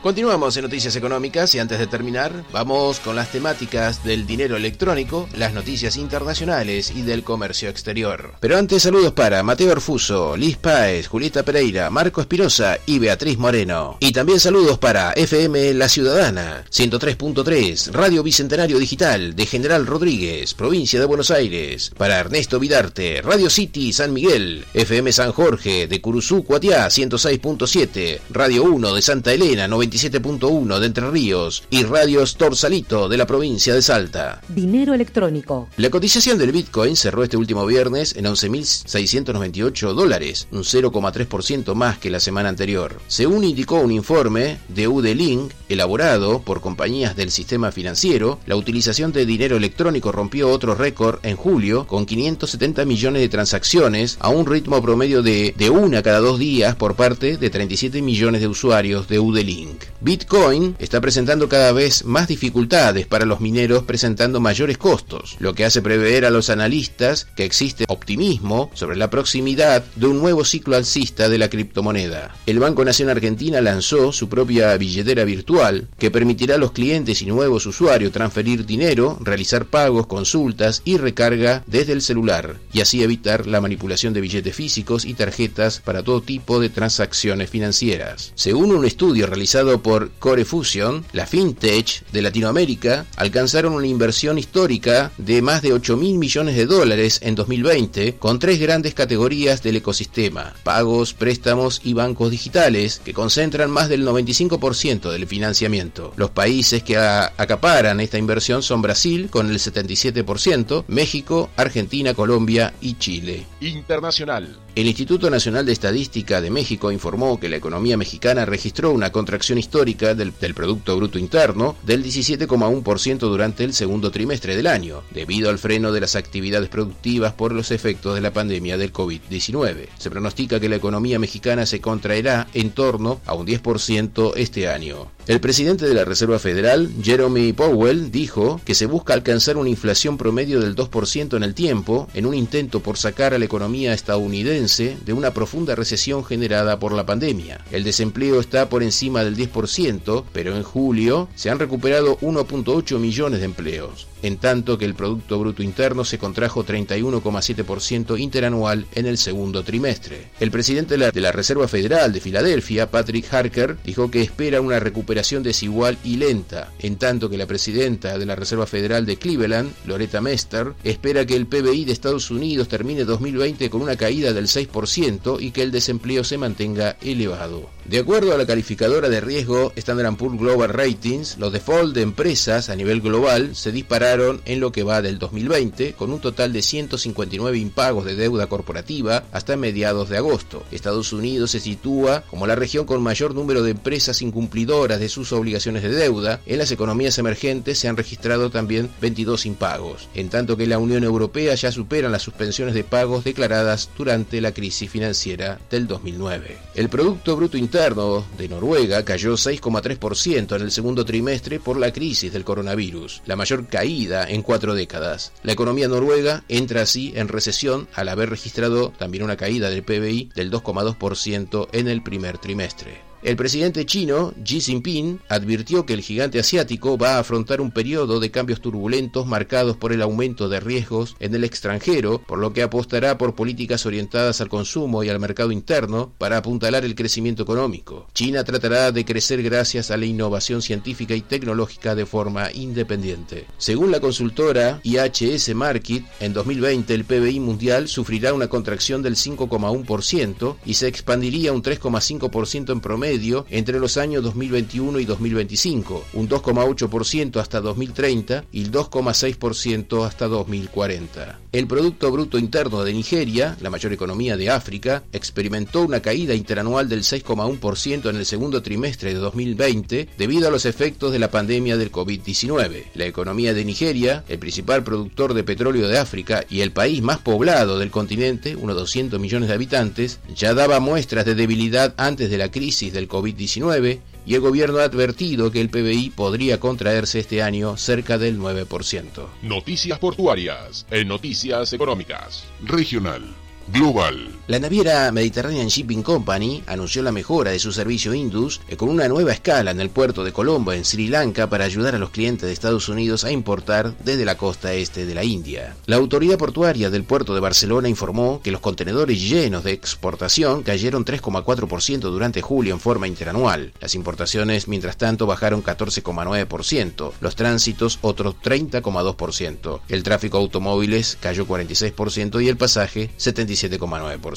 Continuamos 0.06 0.56
en 0.56 0.62
Noticias 0.62 0.96
Económicas 0.96 1.56
y 1.56 1.60
antes 1.60 1.80
de 1.80 1.88
terminar, 1.88 2.32
vamos 2.52 3.00
con 3.00 3.16
las 3.16 3.32
temáticas 3.32 4.04
del 4.04 4.28
dinero 4.28 4.56
electrónico, 4.56 5.28
las 5.36 5.52
noticias 5.52 5.98
internacionales 5.98 6.94
y 6.96 7.02
del 7.02 7.24
comercio 7.24 7.70
exterior. 7.70 8.36
Pero 8.40 8.56
antes, 8.56 8.84
saludos 8.84 9.14
para 9.14 9.42
Mateo 9.42 9.72
Orfuso, 9.72 10.38
Liz 10.38 10.58
Páez, 10.58 11.08
Julieta 11.08 11.42
Pereira, 11.42 11.90
Marco 11.90 12.22
Espirosa 12.22 12.78
y 12.86 13.00
Beatriz 13.00 13.40
Moreno. 13.40 13.98
Y 14.00 14.12
también 14.12 14.40
saludos 14.40 14.78
para 14.78 15.12
FM 15.14 15.74
La 15.74 15.90
Ciudadana, 15.90 16.66
103.3, 16.70 17.92
Radio 17.92 18.22
Bicentenario 18.22 18.78
Digital 18.78 19.36
de 19.36 19.48
General 19.48 19.88
Rodríguez, 19.88 20.54
provincia 20.54 21.00
de 21.00 21.08
Buenos 21.08 21.32
Aires. 21.32 21.92
Para 21.98 22.20
Ernesto 22.20 22.60
Vidarte, 22.60 23.24
Radio 23.24 23.50
City 23.50 23.92
San 23.92 24.14
Miguel, 24.14 24.66
FM 24.76 25.12
San 25.12 25.32
Jorge 25.32 25.88
de 25.88 26.00
Curuzú, 26.00 26.44
Cuatiá, 26.44 26.86
106.7, 26.90 28.20
Radio 28.30 28.66
1 28.66 28.94
de 28.94 29.02
Santa 29.02 29.34
Elena, 29.34 29.68
90 29.68 29.95
27.1 29.96 30.80
de 30.80 30.86
Entre 30.88 31.10
Ríos 31.10 31.64
y 31.70 31.84
Radio 31.84 32.26
Torsalito 32.26 33.08
de 33.08 33.16
la 33.18 33.26
provincia 33.26 33.74
de 33.74 33.82
Salta. 33.82 34.42
Dinero 34.50 34.94
electrónico. 34.94 35.70
La 35.78 35.90
cotización 35.90 36.38
del 36.38 36.52
Bitcoin 36.52 36.98
cerró 36.98 37.24
este 37.24 37.38
último 37.38 37.66
viernes 37.66 38.14
en 38.18 38.26
11.698 38.26 39.94
dólares, 39.94 40.50
un 40.52 40.64
0,3% 40.64 41.76
más 41.76 41.98
que 41.98 42.10
la 42.10 42.20
semana 42.20 42.50
anterior. 42.50 43.00
Según 43.08 43.46
indicó 43.46 43.80
un 43.80 43.94
informe 43.94 44.58
de 44.68 44.90
UD-Link 44.90 45.54
elaborado 45.70 46.42
por 46.42 46.60
compañías 46.60 47.16
del 47.16 47.32
sistema 47.32 47.72
financiero, 47.72 48.40
la 48.48 48.58
utilización 48.58 49.14
de 49.14 49.26
dinero 49.26 49.56
electrónico 49.56 50.12
rompió 50.12 50.50
otro 50.50 50.76
récord 50.76 51.20
en 51.24 51.38
julio 51.38 51.88
con 51.88 52.06
570 52.06 52.84
millones 52.84 53.22
de 53.22 53.30
transacciones 53.30 54.18
a 54.20 54.28
un 54.28 54.46
ritmo 54.46 54.82
promedio 54.82 55.24
de, 55.24 55.54
de 55.58 55.70
una 55.70 56.04
cada 56.04 56.20
dos 56.20 56.38
días 56.38 56.76
por 56.76 56.96
parte 56.96 57.38
de 57.38 57.50
37 57.50 58.02
millones 58.02 58.42
de 58.42 58.48
usuarios 58.50 59.08
de 59.08 59.20
UD-Link. 59.20 59.85
Bitcoin 60.02 60.76
está 60.80 61.02
presentando 61.02 61.50
cada 61.50 61.72
vez 61.72 62.06
más 62.06 62.28
dificultades 62.28 63.08
para 63.08 63.26
los 63.26 63.42
mineros 63.42 63.84
presentando 63.84 64.40
mayores 64.40 64.78
costos, 64.78 65.36
lo 65.40 65.54
que 65.54 65.66
hace 65.66 65.82
prever 65.82 66.26
a 66.26 66.30
los 66.30 66.50
analistas 66.50 67.28
que 67.36 67.46
existe 67.46 67.86
optimismo 67.88 68.70
sobre 68.74 68.98
la 68.98 69.10
proximidad 69.10 69.84
de 69.96 70.08
un 70.08 70.20
nuevo 70.20 70.46
ciclo 70.46 70.76
alcista 70.76 71.30
de 71.30 71.38
la 71.38 71.50
criptomoneda. 71.50 72.36
El 72.46 72.60
Banco 72.60 72.86
Nación 72.86 73.10
Argentina 73.10 73.62
lanzó 73.62 74.12
su 74.12 74.30
propia 74.30 74.76
billetera 74.78 75.24
virtual 75.24 75.88
que 75.98 76.12
permitirá 76.12 76.56
a 76.56 76.60
los 76.60 76.72
clientes 76.72 77.22
y 77.22 77.26
nuevos 77.26 77.66
usuarios 77.66 78.12
transferir 78.12 78.66
dinero, 78.66 79.18
realizar 79.22 79.66
pagos, 79.66 80.08
consultas 80.08 80.82
y 80.86 80.98
recarga 80.98 81.64
desde 81.68 81.94
el 81.94 82.02
celular 82.02 82.58
y 82.74 82.82
así 82.82 83.04
evitar 83.04 83.48
la 83.48 83.62
manipulación 83.62 84.14
de 84.14 84.22
billetes 84.22 84.56
físicos 84.56 85.06
y 85.06 85.14
tarjetas 85.14 85.80
para 85.80 86.04
todo 86.04 86.22
tipo 86.22 86.60
de 86.60 86.70
transacciones 86.70 87.50
financieras. 87.50 88.32
Según 88.36 88.76
un 88.76 88.86
estudio 88.86 89.28
realizado 89.28 89.65
por 89.82 90.12
Core 90.20 90.46
Fusion, 90.46 91.06
la 91.12 91.26
fintech 91.26 92.06
de 92.12 92.22
Latinoamérica 92.22 93.06
alcanzaron 93.16 93.74
una 93.74 93.88
inversión 93.88 94.38
histórica 94.38 95.12
de 95.18 95.42
más 95.42 95.62
de 95.62 95.74
8 95.74 95.98
mil 95.98 96.18
millones 96.18 96.56
de 96.56 96.66
dólares 96.66 97.20
en 97.24 97.36
2020 97.36 98.16
con 98.16 98.40
tres 98.40 98.60
grandes 98.60 98.94
categorías 98.94 99.64
del 99.64 99.78
ecosistema, 99.78 100.54
pagos, 100.64 101.14
préstamos 101.14 101.82
y 101.84 101.94
bancos 101.94 102.32
digitales, 102.32 103.02
que 103.04 103.14
concentran 103.14 103.70
más 103.72 103.90
del 103.90 104.06
95% 104.08 105.12
del 105.12 105.28
financiamiento. 105.28 106.14
Los 106.16 106.32
países 106.32 106.84
que 106.84 106.98
acaparan 106.98 108.00
esta 108.00 108.18
inversión 108.18 108.64
son 108.64 108.82
Brasil 108.82 109.30
con 109.30 109.50
el 109.50 109.58
77%, 109.58 110.86
México, 110.88 111.50
Argentina, 111.56 112.14
Colombia 112.14 112.74
y 112.82 112.98
Chile. 112.98 113.46
Internacional. 113.62 114.65
El 114.76 114.88
Instituto 114.88 115.30
Nacional 115.30 115.66
de 115.66 115.72
Estadística 115.72 116.42
de 116.42 116.50
México 116.50 116.92
informó 116.92 117.40
que 117.40 117.48
la 117.48 117.56
economía 117.56 117.96
mexicana 117.96 118.44
registró 118.44 118.92
una 118.92 119.10
contracción 119.10 119.58
histórica 119.58 120.16
del, 120.16 120.34
Producto 120.34 120.98
Bruto 120.98 121.18
Interno 121.18 121.78
del 121.84 122.04
17,1% 122.04 123.20
durante 123.20 123.64
el 123.64 123.74
segundo 123.74 124.12
trimestre 124.12 124.54
del 124.58 124.68
año, 124.68 125.02
debido 125.12 125.50
al 125.50 125.60
freno 125.60 125.94
de 125.94 126.02
las 126.02 126.18
actividades 126.18 126.68
productivas 126.68 127.32
por 127.32 127.54
los 127.54 127.72
efectos 127.72 128.16
de 128.16 128.22
la 128.22 128.34
pandemia 128.34 128.78
del 128.78 128.92
COVID-19. 128.92 129.88
Se 129.98 130.10
pronostica 130.10 130.60
que 130.60 130.68
la 130.68 130.76
economía 130.76 131.20
mexicana 131.20 131.66
se 131.66 131.80
contraerá 131.80 132.50
en 132.54 132.72
torno 132.72 133.22
a 133.26 133.34
un 133.34 133.48
10% 133.48 134.34
este 134.36 134.68
año. 134.68 135.10
El 135.26 135.40
presidente 135.40 135.88
de 135.88 135.94
la 135.94 136.06
Reserva 136.06 136.38
Federal, 136.38 136.92
Jeremy 137.02 137.54
Powell, 137.54 138.12
dijo 138.12 138.60
que 138.66 138.76
se 138.76 138.86
busca 138.88 139.14
alcanzar 139.14 139.56
una 139.56 139.70
inflación 139.70 140.18
promedio 140.18 140.60
del 140.60 140.76
2% 140.76 141.38
en 141.38 141.44
el 141.44 141.56
tiempo 141.56 142.10
en 142.14 142.26
un 142.26 142.36
intento 142.36 142.82
por 142.82 142.98
sacar 142.98 143.34
a 143.34 143.40
la 143.40 143.46
economía 143.46 143.94
estadounidense 143.94 144.65
de 144.66 145.14
una 145.14 145.32
profunda 145.32 145.76
recesión 145.76 146.26
generada 146.26 146.80
por 146.80 146.92
la 146.92 147.06
pandemia. 147.06 147.64
El 147.72 147.84
desempleo 147.84 148.40
está 148.40 148.68
por 148.68 148.82
encima 148.82 149.24
del 149.24 149.38
10%, 149.38 150.24
pero 150.34 150.56
en 150.56 150.64
julio 150.64 151.30
se 151.36 151.52
han 151.52 151.60
recuperado 151.60 152.18
1.8 152.20 152.98
millones 152.98 153.40
de 153.40 153.46
empleos 153.46 154.08
en 154.26 154.38
tanto 154.38 154.80
que 154.80 154.86
el 154.86 154.96
Producto 154.96 155.38
Bruto 155.38 155.62
Interno 155.62 156.04
se 156.04 156.18
contrajo 156.18 156.66
31,7% 156.66 158.20
interanual 158.20 158.88
en 158.96 159.06
el 159.06 159.20
segundo 159.20 159.64
trimestre. 159.64 160.30
El 160.40 160.50
presidente 160.50 160.98
de 160.98 161.22
la 161.22 161.32
Reserva 161.32 161.68
Federal 161.68 162.12
de 162.12 162.22
Filadelfia, 162.22 162.90
Patrick 162.90 163.32
Harker, 163.32 163.78
dijo 163.84 164.10
que 164.10 164.24
espera 164.24 164.62
una 164.62 164.80
recuperación 164.80 165.44
desigual 165.44 166.00
y 166.04 166.18
lenta, 166.18 166.72
en 166.80 166.96
tanto 166.96 167.30
que 167.30 167.38
la 167.38 167.46
presidenta 167.46 168.18
de 168.18 168.26
la 168.26 168.36
Reserva 168.36 168.66
Federal 168.66 169.06
de 169.06 169.18
Cleveland, 169.18 169.72
Loretta 169.86 170.22
Mester, 170.22 170.74
espera 170.84 171.26
que 171.28 171.36
el 171.36 171.46
PBI 171.46 171.86
de 171.86 171.92
Estados 171.92 172.32
Unidos 172.32 172.68
termine 172.68 173.06
2020 173.06 173.70
con 173.70 173.84
una 173.84 173.96
caída 173.96 174.34
del 174.34 174.48
6% 174.48 175.38
y 175.40 175.52
que 175.52 175.62
el 175.62 175.72
desempleo 175.72 176.24
se 176.24 176.40
mantenga 176.40 176.98
elevado. 177.02 177.75
De 177.88 178.00
acuerdo 178.00 178.34
a 178.34 178.38
la 178.40 178.48
calificadora 178.48 179.10
de 179.10 179.22
riesgo 179.22 179.72
Standard 179.76 180.16
Poor's 180.16 180.40
Global 180.40 180.70
Ratings, 180.70 181.38
los 181.38 181.54
default 181.54 181.94
de 181.94 182.02
empresas 182.02 182.72
a 182.72 182.76
nivel 182.76 183.00
global 183.00 183.56
se 183.56 183.72
dispararon 183.72 184.42
en 184.46 184.60
lo 184.60 184.72
que 184.72 184.82
va 184.82 185.04
del 185.04 185.20
2020, 185.20 185.94
con 185.94 186.12
un 186.12 186.20
total 186.20 186.52
de 186.52 186.64
159 186.64 187.60
impagos 187.60 188.06
de 188.06 188.16
deuda 188.16 188.48
corporativa 188.48 189.26
hasta 189.32 189.56
mediados 189.56 190.10
de 190.10 190.18
agosto. 190.18 190.64
Estados 190.72 191.14
Unidos 191.14 191.52
se 191.52 191.60
sitúa 191.60 192.24
como 192.28 192.48
la 192.48 192.56
región 192.56 192.88
con 192.88 193.04
mayor 193.04 193.36
número 193.36 193.62
de 193.62 193.72
empresas 193.72 194.24
incumplidoras 194.24 195.00
de 195.00 195.08
sus 195.08 195.32
obligaciones 195.32 195.84
de 195.84 195.90
deuda. 195.90 196.42
En 196.48 196.58
las 196.58 196.72
economías 196.72 197.20
emergentes 197.20 197.78
se 197.78 197.88
han 197.88 197.98
registrado 197.98 198.50
también 198.50 198.90
22 199.00 199.46
impagos, 199.46 200.10
en 200.16 200.30
tanto 200.30 200.58
que 200.58 200.66
la 200.66 200.80
Unión 200.80 201.04
Europea 201.04 201.54
ya 201.54 201.72
supera 201.72 202.10
las 202.10 202.24
suspensiones 202.24 202.74
de 202.74 202.84
pagos 202.84 203.24
declaradas 203.24 203.90
durante 203.96 204.42
la 204.42 204.54
crisis 204.54 204.90
financiera 204.90 205.60
del 205.70 205.86
2009. 205.86 206.58
El 206.74 206.90
Producto 206.90 207.36
Bruto 207.36 207.58
Interno 207.58 207.75
de 207.76 208.48
Noruega 208.48 209.04
cayó 209.04 209.34
6,3% 209.34 210.56
en 210.56 210.62
el 210.62 210.72
segundo 210.72 211.04
trimestre 211.04 211.60
por 211.60 211.76
la 211.76 211.92
crisis 211.92 212.32
del 212.32 212.46
coronavirus, 212.46 213.22
la 213.26 213.36
mayor 213.36 213.68
caída 213.68 214.30
en 214.30 214.44
cuatro 214.44 214.76
décadas. 214.76 215.34
La 215.44 215.52
economía 215.52 215.90
noruega 215.90 216.46
entra 216.48 216.84
así 216.84 217.12
en 217.18 217.28
recesión 217.28 217.90
al 217.94 218.08
haber 218.08 218.30
registrado 218.30 218.94
también 218.98 219.26
una 219.26 219.36
caída 219.36 219.70
del 219.70 219.84
PBI 219.84 220.32
del 220.34 220.52
2,2% 220.52 221.68
en 221.74 221.90
el 221.90 222.02
primer 222.02 222.38
trimestre. 222.38 223.15
El 223.26 223.38
presidente 223.38 223.88
chino, 223.88 224.36
Xi 224.44 224.62
Jinping, 224.62 225.20
advirtió 225.30 225.84
que 225.84 225.94
el 225.94 226.04
gigante 226.04 226.38
asiático 226.38 226.96
va 226.96 227.16
a 227.16 227.20
afrontar 227.22 227.60
un 227.60 227.72
periodo 227.72 228.20
de 228.20 228.30
cambios 228.30 228.62
turbulentos 228.62 229.26
marcados 229.26 229.78
por 229.78 229.92
el 229.92 230.04
aumento 230.04 230.48
de 230.48 230.60
riesgos 230.60 231.16
en 231.20 231.34
el 231.34 231.44
extranjero, 231.44 232.20
por 232.20 232.38
lo 232.38 232.54
que 232.54 232.62
apostará 232.62 233.18
por 233.18 233.34
políticas 233.34 233.88
orientadas 233.88 234.42
al 234.42 234.50
consumo 234.50 235.04
y 235.04 235.10
al 235.10 235.20
mercado 235.20 235.52
interno 235.52 236.14
para 236.20 236.38
apuntalar 236.38 236.86
el 236.86 236.94
crecimiento 236.94 237.42
económico. 237.42 238.06
China 238.14 238.44
tratará 238.44 238.92
de 238.92 239.06
crecer 239.06 239.42
gracias 239.42 239.90
a 239.90 239.98
la 239.98 240.06
innovación 240.06 240.62
científica 240.62 241.16
y 241.16 241.22
tecnológica 241.22 241.96
de 241.96 242.06
forma 242.06 242.52
independiente. 242.54 243.48
Según 243.58 243.90
la 243.90 244.02
consultora 244.02 244.82
IHS 244.84 245.56
Market, 245.56 246.04
en 246.20 246.32
2020 246.32 246.94
el 246.94 247.06
PBI 247.06 247.40
mundial 247.40 247.88
sufrirá 247.88 248.36
una 248.36 248.50
contracción 248.50 249.02
del 249.02 249.16
5,1% 249.16 250.58
y 250.64 250.76
se 250.76 250.88
expandiría 250.88 251.54
un 251.54 251.64
3,5% 251.64 252.72
en 252.72 252.82
promedio 252.82 253.15
entre 253.50 253.80
los 253.80 253.98
años 253.98 254.24
2021 254.24 255.00
y 255.00 255.06
2025, 255.06 256.06
un 256.14 256.30
2,8% 256.30 257.40
hasta 257.40 257.62
2030 257.62 258.46
y 258.52 258.64
el 258.64 258.72
2,6% 258.72 260.06
hasta 260.06 260.28
2040. 260.28 261.40
El 261.52 261.68
Producto 261.68 262.12
Bruto 262.12 262.38
Interno 262.38 262.84
de 262.84 262.94
Nigeria, 262.94 263.58
la 263.62 263.70
mayor 263.70 263.94
economía 263.94 264.36
de 264.36 264.50
África, 264.50 265.04
experimentó 265.14 265.84
una 265.84 266.02
caída 266.02 266.34
interanual 266.34 266.90
del 266.90 267.04
6,1% 267.04 268.10
en 268.10 268.16
el 268.18 268.26
segundo 268.26 268.62
trimestre 268.62 269.14
de 269.14 269.20
2020 269.20 270.10
debido 270.18 270.48
a 270.48 270.52
los 270.52 270.66
efectos 270.66 271.12
de 271.12 271.20
la 271.20 271.32
pandemia 271.32 271.78
del 271.78 271.92
COVID-19. 271.92 272.86
La 272.96 273.06
economía 273.06 273.54
de 273.54 273.64
Nigeria, 273.64 274.26
el 274.28 274.40
principal 274.40 274.84
productor 274.84 275.34
de 275.34 275.44
petróleo 275.44 275.88
de 275.88 275.98
África 275.98 276.44
y 276.50 276.62
el 276.62 276.72
país 276.72 277.02
más 277.02 277.20
poblado 277.20 277.80
del 277.80 277.92
continente, 277.92 278.56
unos 278.56 278.76
200 278.76 279.20
millones 279.20 279.48
de 279.48 279.56
habitantes, 279.56 280.20
ya 280.36 280.54
daba 280.54 280.80
muestras 280.80 281.26
de 281.26 281.36
debilidad 281.36 281.94
antes 281.98 282.30
de 282.30 282.38
la 282.38 282.52
crisis 282.52 282.92
del 282.94 283.05
COVID-19 283.08 284.00
y 284.26 284.34
el 284.34 284.42
gobierno 284.42 284.80
ha 284.80 284.84
advertido 284.84 285.52
que 285.52 285.62
el 285.62 285.70
PBI 285.70 286.12
podría 286.12 286.60
contraerse 286.60 287.20
este 287.20 287.42
año 287.42 287.78
cerca 287.78 288.18
del 288.18 288.40
9%. 288.40 289.28
Noticias 289.42 290.00
portuarias 290.00 290.86
en 290.92 291.08
Noticias 291.08 291.74
Económicas. 291.74 292.46
Regional. 292.64 293.24
global. 293.68 294.30
La 294.48 294.60
naviera 294.60 295.12
Mediterranean 295.12 295.70
Shipping 295.70 296.04
Company 296.04 296.62
anunció 296.68 297.02
la 297.02 297.12
mejora 297.12 297.50
de 297.50 297.58
su 297.58 297.72
servicio 297.72 298.14
Indus 298.14 298.62
eh, 298.68 298.78
con 298.78 298.90
una 298.90 299.08
nueva 299.08 299.32
escala 299.32 299.72
en 299.72 299.82
el 299.82 299.90
puerto 299.90 300.24
de 300.24 300.34
Colombo, 300.34 300.72
en 300.72 300.86
Sri 300.86 301.08
Lanka, 301.08 301.50
para 301.50 301.66
ayudar 301.66 301.96
a 301.96 301.98
los 301.98 302.12
clientes 302.12 302.46
de 302.46 302.54
Estados 302.54 302.88
Unidos 302.88 303.24
a 303.24 303.32
importar 303.32 303.96
desde 304.04 304.24
la 304.24 304.38
costa 304.38 304.72
este 304.74 305.08
de 305.08 305.16
la 305.16 305.24
India. 305.24 305.76
La 305.88 305.96
autoridad 305.96 306.38
portuaria 306.38 306.92
del 306.92 307.06
puerto 307.06 307.34
de 307.34 307.40
Barcelona 307.40 307.90
informó 307.90 308.40
que 308.44 308.52
los 308.52 308.62
contenedores 308.62 309.20
llenos 309.20 309.64
de 309.64 309.72
exportación 309.72 310.62
cayeron 310.62 311.06
3,4% 311.06 312.02
durante 312.02 312.44
julio 312.44 312.76
en 312.76 312.80
forma 312.80 313.08
interanual. 313.08 313.74
Las 313.82 313.96
importaciones, 313.96 314.68
mientras 314.68 314.98
tanto, 314.98 315.26
bajaron 315.26 315.64
14,9%, 315.64 317.14
los 317.20 317.36
tránsitos 317.36 317.98
otros 318.04 318.36
30,2%. 318.44 319.80
El 319.90 320.04
tráfico 320.04 320.38
automóviles 320.38 321.18
cayó 321.20 321.48
46% 321.48 322.44
y 322.44 322.48
el 322.48 322.58
pasaje 322.58 323.10
77,9%. 323.18 324.35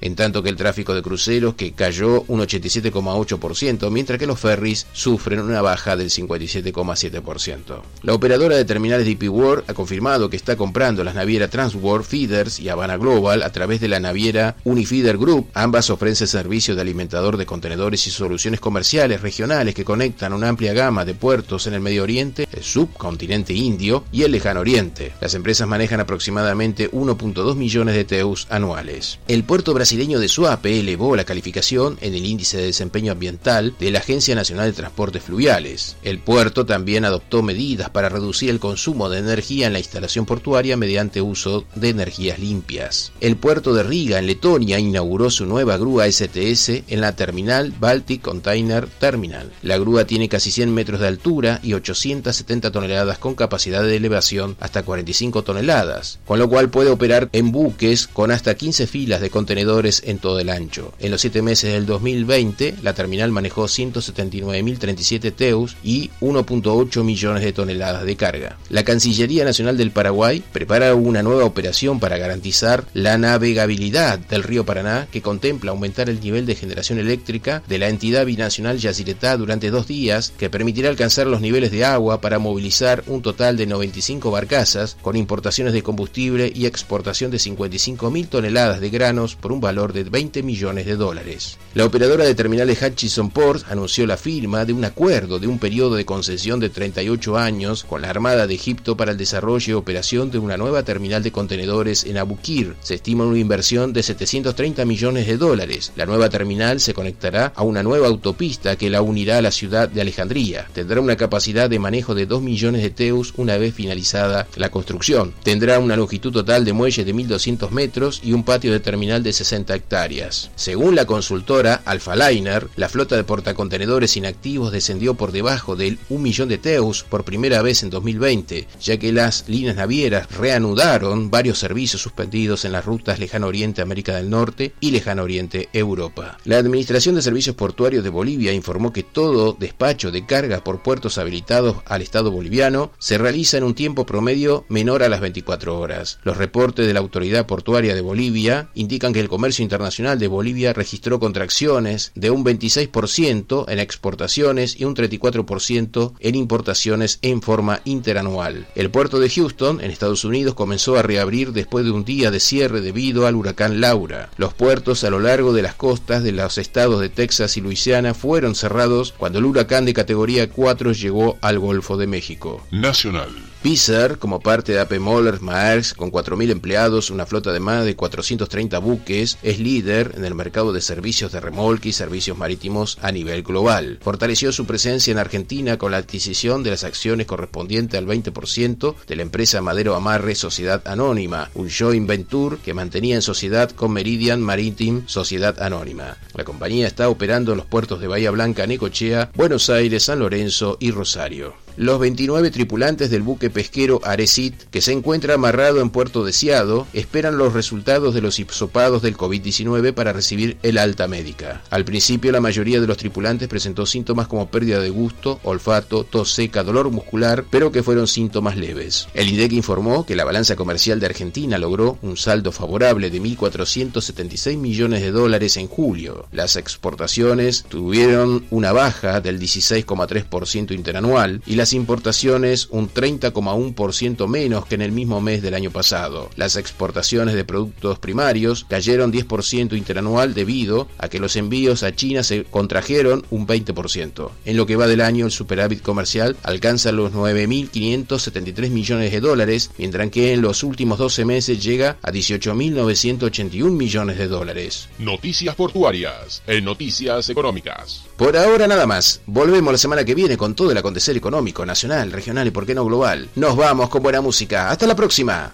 En 0.00 0.14
tanto 0.14 0.42
que 0.42 0.50
el 0.50 0.56
tráfico 0.56 0.94
de 0.94 1.02
cruceros 1.02 1.54
que 1.54 1.72
cayó 1.72 2.24
un 2.28 2.40
87,8%, 2.40 3.90
mientras 3.90 4.18
que 4.18 4.26
los 4.26 4.38
ferries 4.38 4.86
sufren 4.92 5.40
una 5.40 5.62
baja 5.62 5.96
del 5.96 6.10
57,7%. 6.10 7.80
La 8.02 8.14
operadora 8.14 8.56
de 8.56 8.64
terminales 8.64 9.06
DP 9.06 9.30
World 9.30 9.64
ha 9.68 9.74
confirmado 9.74 10.30
que 10.30 10.36
está 10.36 10.56
comprando 10.56 11.04
las 11.04 11.14
navieras 11.14 11.50
Transworld 11.50 12.04
Feeders 12.04 12.60
y 12.60 12.68
Havana 12.68 12.96
Global 12.96 13.42
a 13.42 13.50
través 13.50 13.80
de 13.80 13.88
la 13.88 14.00
naviera 14.00 14.56
Unifeeder 14.64 15.18
Group. 15.18 15.48
Ambas 15.54 15.90
ofrecen 15.90 16.26
servicios 16.26 16.76
de 16.76 16.82
alimentador 16.82 17.36
de 17.36 17.46
contenedores 17.46 18.06
y 18.06 18.10
soluciones 18.10 18.60
comerciales 18.60 19.20
regionales 19.20 19.74
que 19.74 19.84
conectan 19.84 20.32
una 20.32 20.48
amplia 20.48 20.72
gama 20.72 21.04
de 21.04 21.14
puertos 21.14 21.66
en 21.66 21.74
el 21.74 21.80
Medio 21.80 22.02
Oriente, 22.02 22.46
el 22.52 22.62
subcontinente 22.62 23.52
indio 23.54 24.04
y 24.12 24.22
el 24.22 24.32
lejano 24.32 24.60
oriente. 24.60 25.12
Las 25.20 25.34
empresas 25.34 25.68
manejan 25.68 26.00
aproximadamente 26.00 26.90
1.2 26.90 27.54
millones 27.54 27.94
de 27.94 28.04
TEUs 28.04 28.46
anuales. 28.50 29.18
Puerto 29.44 29.74
brasileño 29.74 30.20
de 30.20 30.28
Suape 30.28 30.80
elevó 30.80 31.16
la 31.16 31.24
calificación 31.24 31.98
en 32.00 32.14
el 32.14 32.24
índice 32.24 32.56
de 32.56 32.66
desempeño 32.66 33.12
ambiental 33.12 33.74
de 33.78 33.90
la 33.90 33.98
Agencia 33.98 34.34
Nacional 34.34 34.66
de 34.66 34.72
Transportes 34.76 35.22
Fluviales. 35.22 35.96
El 36.02 36.18
puerto 36.18 36.64
también 36.66 37.04
adoptó 37.04 37.42
medidas 37.42 37.90
para 37.90 38.08
reducir 38.08 38.50
el 38.50 38.60
consumo 38.60 39.08
de 39.08 39.18
energía 39.18 39.66
en 39.66 39.72
la 39.72 39.78
instalación 39.78 40.26
portuaria 40.26 40.76
mediante 40.76 41.20
uso 41.20 41.64
de 41.74 41.90
energías 41.90 42.38
limpias. 42.38 43.12
El 43.20 43.36
puerto 43.36 43.74
de 43.74 43.82
Riga, 43.82 44.18
en 44.18 44.26
Letonia, 44.26 44.78
inauguró 44.78 45.30
su 45.30 45.46
nueva 45.46 45.76
grúa 45.76 46.10
STS 46.10 46.84
en 46.88 47.00
la 47.00 47.14
terminal 47.16 47.74
Baltic 47.78 48.22
Container 48.22 48.86
Terminal. 48.86 49.50
La 49.62 49.78
grúa 49.78 50.06
tiene 50.06 50.28
casi 50.28 50.50
100 50.50 50.72
metros 50.72 51.00
de 51.00 51.08
altura 51.08 51.60
y 51.62 51.74
870 51.74 52.70
toneladas 52.70 53.18
con 53.18 53.34
capacidad 53.34 53.82
de 53.82 53.96
elevación 53.96 54.56
hasta 54.60 54.82
45 54.82 55.42
toneladas, 55.42 56.18
con 56.26 56.38
lo 56.38 56.48
cual 56.48 56.70
puede 56.70 56.90
operar 56.90 57.28
en 57.32 57.52
buques 57.52 58.06
con 58.06 58.30
hasta 58.30 58.54
15 58.54 58.86
filas 58.86 59.20
de 59.20 59.27
contenedores 59.30 60.02
en 60.06 60.18
todo 60.18 60.40
el 60.40 60.50
ancho. 60.50 60.92
En 60.98 61.10
los 61.10 61.20
siete 61.20 61.42
meses 61.42 61.72
del 61.72 61.86
2020, 61.86 62.76
la 62.82 62.94
terminal 62.94 63.30
manejó 63.30 63.64
179.037 63.64 65.32
TEUs 65.34 65.76
y 65.82 66.10
1.8 66.20 67.04
millones 67.04 67.42
de 67.42 67.52
toneladas 67.52 68.04
de 68.04 68.16
carga. 68.16 68.58
La 68.70 68.84
Cancillería 68.84 69.44
Nacional 69.44 69.76
del 69.76 69.90
Paraguay 69.90 70.42
prepara 70.52 70.94
una 70.94 71.22
nueva 71.22 71.44
operación 71.44 72.00
para 72.00 72.18
garantizar 72.18 72.84
la 72.94 73.18
navegabilidad 73.18 74.18
del 74.18 74.42
río 74.42 74.64
Paraná 74.64 75.08
que 75.10 75.22
contempla 75.22 75.70
aumentar 75.70 76.08
el 76.08 76.20
nivel 76.20 76.46
de 76.46 76.54
generación 76.54 76.98
eléctrica 76.98 77.62
de 77.68 77.78
la 77.78 77.88
entidad 77.88 78.26
binacional 78.26 78.78
Yacyretá 78.78 79.36
durante 79.36 79.70
dos 79.70 79.86
días 79.86 80.32
que 80.38 80.50
permitirá 80.50 80.88
alcanzar 80.88 81.26
los 81.26 81.40
niveles 81.40 81.70
de 81.70 81.84
agua 81.84 82.20
para 82.20 82.38
movilizar 82.38 83.02
un 83.06 83.22
total 83.22 83.56
de 83.56 83.66
95 83.66 84.30
barcazas 84.30 84.96
con 85.02 85.16
importaciones 85.16 85.72
de 85.72 85.82
combustible 85.82 86.52
y 86.54 86.66
exportación 86.66 87.30
de 87.30 87.38
55.000 87.38 88.28
toneladas 88.28 88.80
de 88.80 88.90
grano 88.90 89.17
por 89.18 89.52
un 89.52 89.60
valor 89.60 89.92
de 89.92 90.04
20 90.04 90.42
millones 90.42 90.86
de 90.86 90.96
dólares. 90.96 91.58
La 91.74 91.84
operadora 91.84 92.24
de 92.24 92.34
terminales 92.34 92.80
Hutchison 92.80 93.30
Ports 93.30 93.64
anunció 93.68 94.06
la 94.06 94.16
firma 94.16 94.64
de 94.64 94.72
un 94.72 94.84
acuerdo 94.84 95.38
de 95.38 95.48
un 95.48 95.58
periodo 95.58 95.96
de 95.96 96.04
concesión 96.04 96.60
de 96.60 96.68
38 96.70 97.36
años 97.36 97.84
con 97.84 98.02
la 98.02 98.10
Armada 98.10 98.46
de 98.46 98.54
Egipto 98.54 98.96
para 98.96 99.12
el 99.12 99.18
desarrollo 99.18 99.72
y 99.72 99.74
operación 99.74 100.30
de 100.30 100.38
una 100.38 100.56
nueva 100.56 100.84
terminal 100.84 101.22
de 101.22 101.32
contenedores 101.32 102.04
en 102.04 102.18
Abukir. 102.18 102.76
Se 102.80 102.94
estima 102.94 103.24
una 103.24 103.38
inversión 103.38 103.92
de 103.92 104.02
730 104.02 104.84
millones 104.84 105.26
de 105.26 105.36
dólares. 105.36 105.92
La 105.96 106.06
nueva 106.06 106.28
terminal 106.28 106.80
se 106.80 106.94
conectará 106.94 107.52
a 107.56 107.64
una 107.64 107.82
nueva 107.82 108.06
autopista 108.06 108.76
que 108.76 108.90
la 108.90 109.02
unirá 109.02 109.38
a 109.38 109.42
la 109.42 109.50
ciudad 109.50 109.88
de 109.88 110.00
Alejandría. 110.00 110.68
Tendrá 110.72 111.00
una 111.00 111.16
capacidad 111.16 111.68
de 111.68 111.78
manejo 111.78 112.14
de 112.14 112.26
2 112.26 112.40
millones 112.42 112.82
de 112.82 112.90
teus 112.90 113.34
una 113.36 113.56
vez 113.58 113.74
finalizada 113.74 114.46
la 114.56 114.70
construcción. 114.70 115.34
Tendrá 115.42 115.78
una 115.78 115.96
longitud 115.96 116.32
total 116.32 116.64
de 116.64 116.72
muelle 116.72 117.04
de 117.04 117.14
1.200 117.14 117.70
metros 117.70 118.20
y 118.22 118.32
un 118.32 118.44
patio 118.44 118.72
de 118.72 118.80
terminal 118.80 119.07
de 119.08 119.32
60 119.32 119.74
hectáreas. 119.74 120.50
Según 120.54 120.94
la 120.94 121.06
consultora 121.06 121.80
Alpha 121.86 122.14
Liner, 122.14 122.68
la 122.76 122.90
flota 122.90 123.16
de 123.16 123.24
portacontenedores 123.24 124.16
inactivos 124.18 124.70
descendió 124.70 125.14
por 125.14 125.32
debajo 125.32 125.76
del 125.76 125.98
1 126.10 126.20
millón 126.20 126.50
de 126.50 126.58
teus 126.58 127.04
por 127.04 127.24
primera 127.24 127.62
vez 127.62 127.82
en 127.82 127.88
2020, 127.88 128.68
ya 128.80 128.98
que 128.98 129.12
las 129.12 129.48
líneas 129.48 129.76
navieras 129.76 130.30
reanudaron 130.30 131.30
varios 131.30 131.58
servicios 131.58 132.02
suspendidos 132.02 132.66
en 132.66 132.72
las 132.72 132.84
rutas 132.84 133.18
Lejano 133.18 133.46
Oriente 133.46 133.80
América 133.80 134.14
del 134.14 134.28
Norte 134.28 134.74
y 134.78 134.90
Lejano 134.90 135.22
Oriente 135.22 135.70
Europa. 135.72 136.36
La 136.44 136.58
Administración 136.58 137.14
de 137.14 137.22
Servicios 137.22 137.56
Portuarios 137.56 138.04
de 138.04 138.10
Bolivia 138.10 138.52
informó 138.52 138.92
que 138.92 139.02
todo 139.02 139.56
despacho 139.58 140.10
de 140.10 140.26
cargas 140.26 140.60
por 140.60 140.82
puertos 140.82 141.16
habilitados 141.16 141.76
al 141.86 142.02
Estado 142.02 142.30
boliviano 142.30 142.90
se 142.98 143.16
realiza 143.16 143.56
en 143.56 143.64
un 143.64 143.74
tiempo 143.74 144.04
promedio 144.04 144.66
menor 144.68 145.02
a 145.02 145.08
las 145.08 145.20
24 145.20 145.78
horas. 145.80 146.18
Los 146.24 146.36
reportes 146.36 146.86
de 146.86 146.92
la 146.92 147.00
Autoridad 147.00 147.46
Portuaria 147.46 147.94
de 147.94 148.00
Bolivia 148.00 148.68
indican 148.74 148.97
que 148.98 149.20
el 149.20 149.28
comercio 149.28 149.62
internacional 149.62 150.18
de 150.18 150.26
Bolivia 150.26 150.72
registró 150.72 151.20
contracciones 151.20 152.10
de 152.14 152.30
un 152.30 152.44
26% 152.44 153.64
en 153.68 153.78
exportaciones 153.78 154.78
y 154.78 154.84
un 154.84 154.96
34% 154.96 156.14
en 156.18 156.34
importaciones 156.34 157.18
en 157.22 157.40
forma 157.40 157.80
interanual. 157.84 158.66
El 158.74 158.90
puerto 158.90 159.20
de 159.20 159.30
Houston, 159.30 159.80
en 159.80 159.90
Estados 159.90 160.24
Unidos, 160.24 160.54
comenzó 160.54 160.96
a 160.96 161.02
reabrir 161.02 161.52
después 161.52 161.84
de 161.84 161.92
un 161.92 162.04
día 162.04 162.30
de 162.30 162.40
cierre 162.40 162.80
debido 162.80 163.26
al 163.26 163.36
huracán 163.36 163.80
Laura. 163.80 164.30
Los 164.36 164.52
puertos 164.52 165.04
a 165.04 165.10
lo 165.10 165.20
largo 165.20 165.52
de 165.52 165.62
las 165.62 165.74
costas 165.74 166.24
de 166.24 166.32
los 166.32 166.58
estados 166.58 167.00
de 167.00 167.08
Texas 167.08 167.56
y 167.56 167.60
Luisiana 167.60 168.14
fueron 168.14 168.56
cerrados 168.56 169.14
cuando 169.16 169.38
el 169.38 169.44
huracán 169.44 169.84
de 169.84 169.94
categoría 169.94 170.50
4 170.50 170.92
llegó 170.92 171.38
al 171.40 171.58
Golfo 171.60 171.96
de 171.96 172.08
México. 172.08 172.66
Nacional. 172.72 173.47
Pfizer, 173.62 174.18
como 174.18 174.38
parte 174.38 174.72
de 174.72 174.80
AP 174.80 175.00
Moller 175.00 175.40
Maersk, 175.40 175.96
con 175.96 176.12
4.000 176.12 176.50
empleados, 176.50 177.10
una 177.10 177.26
flota 177.26 177.52
de 177.52 177.58
más 177.58 177.84
de 177.84 177.96
430 177.96 178.78
buques, 178.78 179.36
es 179.42 179.58
líder 179.58 180.12
en 180.16 180.24
el 180.24 180.36
mercado 180.36 180.72
de 180.72 180.80
servicios 180.80 181.32
de 181.32 181.40
remolque 181.40 181.88
y 181.88 181.92
servicios 181.92 182.38
marítimos 182.38 182.98
a 183.02 183.10
nivel 183.10 183.42
global. 183.42 183.98
Fortaleció 184.00 184.52
su 184.52 184.64
presencia 184.64 185.10
en 185.10 185.18
Argentina 185.18 185.76
con 185.76 185.90
la 185.90 185.96
adquisición 185.96 186.62
de 186.62 186.70
las 186.70 186.84
acciones 186.84 187.26
correspondientes 187.26 187.98
al 187.98 188.06
20% 188.06 188.94
de 189.06 189.16
la 189.16 189.22
empresa 189.22 189.60
Madero 189.60 189.96
Amarre 189.96 190.36
Sociedad 190.36 190.86
Anónima, 190.86 191.50
un 191.54 191.68
joint 191.68 192.06
venture 192.06 192.58
que 192.64 192.74
mantenía 192.74 193.16
en 193.16 193.22
sociedad 193.22 193.70
con 193.72 193.92
Meridian 193.92 194.40
Maritime 194.40 195.02
Sociedad 195.06 195.60
Anónima. 195.60 196.16
La 196.34 196.44
compañía 196.44 196.86
está 196.86 197.08
operando 197.08 197.52
en 197.52 197.58
los 197.58 197.66
puertos 197.66 198.00
de 198.00 198.06
Bahía 198.06 198.30
Blanca, 198.30 198.66
Necochea, 198.66 199.30
Buenos 199.34 199.68
Aires, 199.68 200.04
San 200.04 200.20
Lorenzo 200.20 200.76
y 200.78 200.92
Rosario. 200.92 201.67
Los 201.78 202.00
29 202.00 202.50
tripulantes 202.50 203.08
del 203.08 203.22
buque 203.22 203.50
pesquero 203.50 204.00
Aresit, 204.02 204.64
que 204.72 204.80
se 204.80 204.90
encuentra 204.90 205.34
amarrado 205.34 205.80
en 205.80 205.90
Puerto 205.90 206.24
Deseado, 206.24 206.88
esperan 206.92 207.38
los 207.38 207.52
resultados 207.52 208.14
de 208.14 208.20
los 208.20 208.40
hisopados 208.40 209.00
del 209.00 209.16
COVID-19 209.16 209.94
para 209.94 210.12
recibir 210.12 210.58
el 210.64 210.76
alta 210.76 211.06
médica. 211.06 211.62
Al 211.70 211.84
principio, 211.84 212.32
la 212.32 212.40
mayoría 212.40 212.80
de 212.80 212.88
los 212.88 212.96
tripulantes 212.96 213.46
presentó 213.46 213.86
síntomas 213.86 214.26
como 214.26 214.50
pérdida 214.50 214.80
de 214.80 214.90
gusto, 214.90 215.38
olfato, 215.44 216.02
tos 216.02 216.32
seca, 216.32 216.64
dolor 216.64 216.90
muscular, 216.90 217.44
pero 217.48 217.70
que 217.70 217.84
fueron 217.84 218.08
síntomas 218.08 218.56
leves. 218.56 219.06
El 219.14 219.28
INDEC 219.28 219.52
informó 219.52 220.04
que 220.04 220.16
la 220.16 220.24
balanza 220.24 220.56
comercial 220.56 220.98
de 220.98 221.06
Argentina 221.06 221.58
logró 221.58 221.96
un 222.02 222.16
saldo 222.16 222.50
favorable 222.50 223.08
de 223.08 223.22
1.476 223.22 224.56
millones 224.56 225.00
de 225.02 225.12
dólares 225.12 225.56
en 225.56 225.68
julio. 225.68 226.26
Las 226.32 226.56
exportaciones 226.56 227.66
tuvieron 227.68 228.46
una 228.50 228.72
baja 228.72 229.20
del 229.20 229.38
16,3% 229.38 230.74
interanual 230.74 231.40
y 231.46 231.54
las 231.54 231.67
importaciones 231.72 232.68
un 232.70 232.88
30,1% 232.92 234.26
menos 234.26 234.66
que 234.66 234.74
en 234.74 234.82
el 234.82 234.92
mismo 234.92 235.20
mes 235.20 235.42
del 235.42 235.54
año 235.54 235.70
pasado. 235.70 236.30
Las 236.36 236.56
exportaciones 236.56 237.34
de 237.34 237.44
productos 237.44 237.98
primarios 237.98 238.64
cayeron 238.68 239.12
10% 239.12 239.76
interanual 239.76 240.34
debido 240.34 240.88
a 240.98 241.08
que 241.08 241.20
los 241.20 241.36
envíos 241.36 241.82
a 241.82 241.94
China 241.94 242.22
se 242.22 242.44
contrajeron 242.44 243.24
un 243.30 243.46
20%. 243.46 244.30
En 244.44 244.56
lo 244.56 244.66
que 244.66 244.76
va 244.76 244.86
del 244.86 245.00
año, 245.00 245.26
el 245.26 245.32
superávit 245.32 245.82
comercial 245.82 246.36
alcanza 246.42 246.92
los 246.92 247.12
9.573 247.12 248.70
millones 248.70 249.12
de 249.12 249.20
dólares, 249.20 249.70
mientras 249.78 250.10
que 250.10 250.32
en 250.32 250.42
los 250.42 250.62
últimos 250.62 250.98
12 250.98 251.24
meses 251.24 251.62
llega 251.62 251.98
a 252.02 252.12
18.981 252.12 253.70
millones 253.70 254.18
de 254.18 254.28
dólares. 254.28 254.88
Noticias 254.98 255.54
portuarias 255.54 256.42
en 256.46 256.64
Noticias 256.64 257.28
Económicas. 257.28 258.04
Por 258.16 258.36
ahora 258.36 258.66
nada 258.66 258.86
más. 258.86 259.20
Volvemos 259.26 259.72
la 259.72 259.78
semana 259.78 260.04
que 260.04 260.14
viene 260.14 260.36
con 260.36 260.54
todo 260.54 260.70
el 260.70 260.78
acontecer 260.78 261.16
económico, 261.16 261.47
nacional, 261.66 262.12
regional 262.12 262.46
y 262.46 262.50
por 262.50 262.66
qué 262.66 262.74
no 262.74 262.84
global. 262.84 263.28
Nos 263.34 263.56
vamos 263.56 263.88
con 263.88 264.02
buena 264.02 264.20
música. 264.20 264.70
Hasta 264.70 264.86
la 264.86 264.96
próxima. 264.96 265.52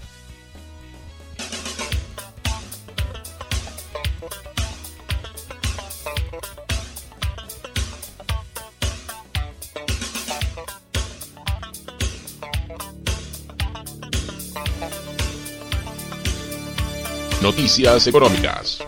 Noticias 17.43 18.07
Económicas. 18.07 18.79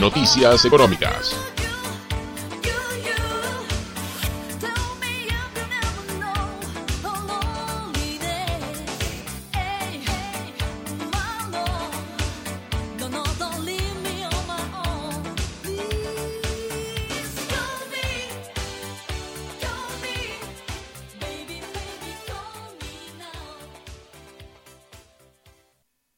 Noticias 0.00 0.64
económicas. 0.64 1.59